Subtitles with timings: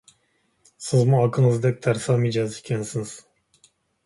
[0.85, 3.15] سىزمۇ ئاكىڭىزدەك تەرسا مىجەزكەنسىز!